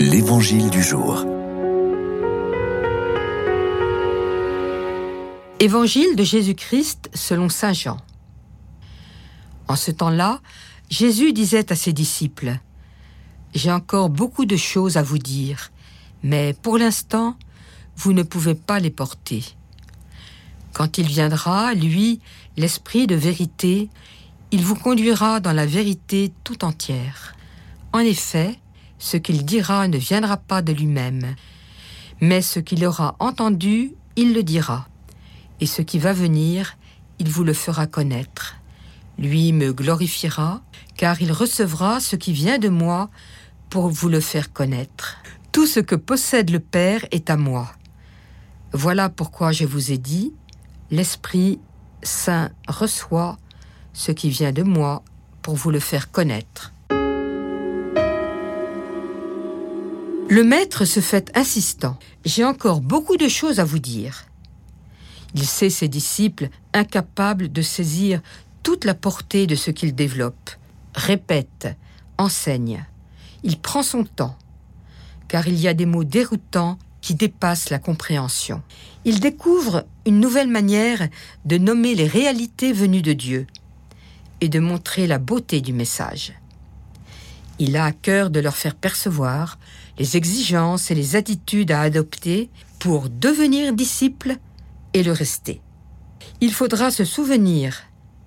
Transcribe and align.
L'Évangile 0.00 0.70
du 0.70 0.80
jour. 0.80 1.24
Évangile 5.58 6.14
de 6.14 6.22
Jésus-Christ 6.22 7.10
selon 7.14 7.48
Saint 7.48 7.72
Jean. 7.72 7.96
En 9.66 9.74
ce 9.74 9.90
temps-là, 9.90 10.40
Jésus 10.88 11.32
disait 11.32 11.72
à 11.72 11.74
ses 11.74 11.92
disciples, 11.92 12.60
J'ai 13.56 13.72
encore 13.72 14.08
beaucoup 14.08 14.44
de 14.44 14.56
choses 14.56 14.96
à 14.96 15.02
vous 15.02 15.18
dire, 15.18 15.72
mais 16.22 16.54
pour 16.62 16.78
l'instant, 16.78 17.36
vous 17.96 18.12
ne 18.12 18.22
pouvez 18.22 18.54
pas 18.54 18.78
les 18.78 18.90
porter. 18.90 19.42
Quand 20.74 20.98
il 20.98 21.08
viendra, 21.08 21.74
lui, 21.74 22.20
l'Esprit 22.56 23.08
de 23.08 23.16
vérité, 23.16 23.90
il 24.52 24.62
vous 24.64 24.76
conduira 24.76 25.40
dans 25.40 25.52
la 25.52 25.66
vérité 25.66 26.32
tout 26.44 26.64
entière. 26.64 27.34
En 27.92 27.98
effet, 27.98 28.60
ce 28.98 29.16
qu'il 29.16 29.44
dira 29.44 29.88
ne 29.88 29.98
viendra 29.98 30.36
pas 30.36 30.62
de 30.62 30.72
lui-même, 30.72 31.34
mais 32.20 32.42
ce 32.42 32.60
qu'il 32.60 32.84
aura 32.84 33.16
entendu, 33.18 33.94
il 34.16 34.34
le 34.34 34.42
dira. 34.42 34.88
Et 35.60 35.66
ce 35.66 35.82
qui 35.82 35.98
va 35.98 36.12
venir, 36.12 36.76
il 37.18 37.28
vous 37.28 37.44
le 37.44 37.52
fera 37.52 37.86
connaître. 37.86 38.56
Lui 39.18 39.52
me 39.52 39.72
glorifiera, 39.72 40.62
car 40.96 41.20
il 41.20 41.32
recevra 41.32 42.00
ce 42.00 42.16
qui 42.16 42.32
vient 42.32 42.58
de 42.58 42.68
moi 42.68 43.10
pour 43.70 43.88
vous 43.88 44.08
le 44.08 44.20
faire 44.20 44.52
connaître. 44.52 45.18
Tout 45.52 45.66
ce 45.66 45.80
que 45.80 45.94
possède 45.94 46.50
le 46.50 46.60
Père 46.60 47.04
est 47.10 47.30
à 47.30 47.36
moi. 47.36 47.72
Voilà 48.72 49.08
pourquoi 49.08 49.52
je 49.52 49.64
vous 49.64 49.92
ai 49.92 49.98
dit, 49.98 50.32
l'Esprit 50.90 51.58
Saint 52.02 52.50
reçoit 52.68 53.38
ce 53.92 54.12
qui 54.12 54.30
vient 54.30 54.52
de 54.52 54.62
moi 54.62 55.02
pour 55.42 55.56
vous 55.56 55.70
le 55.70 55.80
faire 55.80 56.10
connaître. 56.10 56.72
Le 60.30 60.44
maître 60.44 60.84
se 60.84 61.00
fait 61.00 61.30
insistant. 61.34 61.98
J'ai 62.26 62.44
encore 62.44 62.82
beaucoup 62.82 63.16
de 63.16 63.28
choses 63.28 63.60
à 63.60 63.64
vous 63.64 63.78
dire. 63.78 64.26
Il 65.34 65.46
sait 65.46 65.70
ses 65.70 65.88
disciples 65.88 66.50
incapables 66.74 67.50
de 67.50 67.62
saisir 67.62 68.20
toute 68.62 68.84
la 68.84 68.94
portée 68.94 69.46
de 69.46 69.54
ce 69.54 69.70
qu'il 69.70 69.94
développe, 69.94 70.50
répète, 70.94 71.68
enseigne. 72.18 72.84
Il 73.42 73.58
prend 73.58 73.82
son 73.82 74.04
temps, 74.04 74.36
car 75.28 75.48
il 75.48 75.58
y 75.58 75.66
a 75.66 75.72
des 75.72 75.86
mots 75.86 76.04
déroutants 76.04 76.78
qui 77.00 77.14
dépassent 77.14 77.70
la 77.70 77.78
compréhension. 77.78 78.62
Il 79.06 79.20
découvre 79.20 79.86
une 80.06 80.20
nouvelle 80.20 80.48
manière 80.48 81.08
de 81.46 81.56
nommer 81.56 81.94
les 81.94 82.06
réalités 82.06 82.74
venues 82.74 83.00
de 83.00 83.14
Dieu 83.14 83.46
et 84.42 84.50
de 84.50 84.60
montrer 84.60 85.06
la 85.06 85.18
beauté 85.18 85.62
du 85.62 85.72
message. 85.72 86.37
Il 87.58 87.76
a 87.76 87.84
à 87.84 87.92
cœur 87.92 88.30
de 88.30 88.40
leur 88.40 88.56
faire 88.56 88.74
percevoir 88.74 89.58
les 89.98 90.16
exigences 90.16 90.90
et 90.90 90.94
les 90.94 91.16
attitudes 91.16 91.72
à 91.72 91.80
adopter 91.80 92.50
pour 92.78 93.08
devenir 93.08 93.72
disciple 93.72 94.36
et 94.94 95.02
le 95.02 95.12
rester. 95.12 95.60
Il 96.40 96.52
faudra 96.52 96.90
se 96.90 97.04
souvenir, 97.04 97.82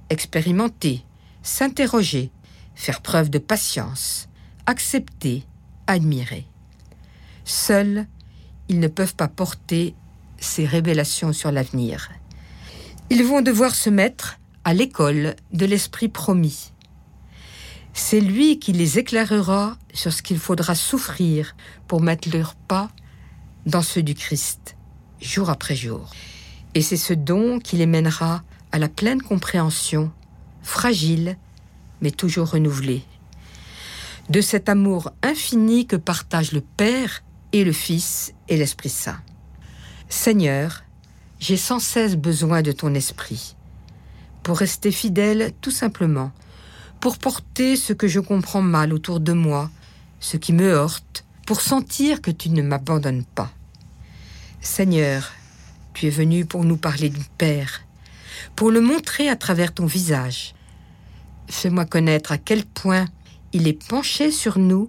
expérimenter, 0.09 1.05
s'interroger, 1.43 2.31
faire 2.75 3.01
preuve 3.01 3.29
de 3.29 3.39
patience, 3.39 4.27
accepter, 4.65 5.45
admirer. 5.87 6.45
Seuls, 7.45 8.07
ils 8.67 8.79
ne 8.79 8.87
peuvent 8.87 9.15
pas 9.15 9.27
porter 9.27 9.95
ces 10.37 10.65
révélations 10.65 11.33
sur 11.33 11.51
l'avenir. 11.51 12.09
Ils 13.09 13.23
vont 13.23 13.41
devoir 13.41 13.75
se 13.75 13.89
mettre 13.89 14.39
à 14.63 14.73
l'école 14.73 15.35
de 15.53 15.65
l'Esprit 15.65 16.09
promis, 16.09 16.70
c'est 17.93 18.21
lui 18.21 18.59
qui 18.59 18.71
les 18.71 18.99
éclairera 18.99 19.77
sur 19.93 20.13
ce 20.13 20.21
qu'il 20.21 20.39
faudra 20.39 20.75
souffrir 20.75 21.55
pour 21.87 22.01
mettre 22.01 22.29
leur 22.31 22.55
pas 22.55 22.89
dans 23.65 23.81
ceux 23.81 24.03
du 24.03 24.15
Christ, 24.15 24.75
jour 25.21 25.49
après 25.49 25.75
jour. 25.75 26.09
Et 26.73 26.81
c'est 26.81 26.97
ce 26.97 27.13
don 27.13 27.59
qui 27.59 27.75
les 27.75 27.85
mènera 27.85 28.43
à 28.71 28.79
la 28.79 28.87
pleine 28.87 29.21
compréhension, 29.21 30.11
fragile, 30.61 31.37
mais 32.01 32.11
toujours 32.11 32.51
renouvelée, 32.51 33.03
de 34.29 34.41
cet 34.41 34.69
amour 34.69 35.11
infini 35.21 35.85
que 35.85 35.97
partagent 35.97 36.53
le 36.53 36.61
Père 36.61 37.23
et 37.51 37.63
le 37.63 37.73
Fils 37.73 38.33
et 38.47 38.55
l'Esprit 38.55 38.89
Saint. 38.89 39.19
Seigneur, 40.07 40.83
j'ai 41.39 41.57
sans 41.57 41.79
cesse 41.79 42.15
besoin 42.15 42.61
de 42.61 42.71
ton 42.71 42.93
esprit, 42.93 43.55
pour 44.43 44.57
rester 44.57 44.91
fidèle 44.91 45.51
tout 45.59 45.71
simplement 45.71 46.31
pour 47.01 47.17
porter 47.17 47.75
ce 47.75 47.93
que 47.93 48.07
je 48.07 48.19
comprends 48.19 48.61
mal 48.61 48.93
autour 48.93 49.19
de 49.19 49.33
moi, 49.33 49.71
ce 50.19 50.37
qui 50.37 50.53
me 50.53 50.71
heurte, 50.71 51.25
pour 51.47 51.59
sentir 51.59 52.21
que 52.21 52.29
tu 52.29 52.51
ne 52.51 52.61
m'abandonnes 52.61 53.25
pas. 53.25 53.51
Seigneur, 54.61 55.31
tu 55.95 56.05
es 56.05 56.11
venu 56.11 56.45
pour 56.45 56.63
nous 56.63 56.77
parler 56.77 57.09
du 57.09 57.25
Père, 57.39 57.81
pour 58.55 58.69
le 58.69 58.81
montrer 58.81 59.29
à 59.29 59.35
travers 59.35 59.73
ton 59.73 59.87
visage. 59.87 60.53
Fais-moi 61.47 61.85
connaître 61.85 62.31
à 62.31 62.37
quel 62.37 62.65
point 62.65 63.07
il 63.51 63.67
est 63.67 63.87
penché 63.87 64.29
sur 64.29 64.59
nous 64.59 64.87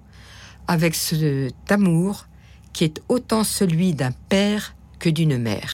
avec 0.69 0.95
cet 0.95 1.73
amour 1.73 2.27
qui 2.75 2.85
est 2.85 3.03
autant 3.09 3.43
celui 3.43 3.95
d'un 3.95 4.13
père 4.29 4.75
que 4.99 5.09
d'une 5.09 5.39
mère. 5.39 5.71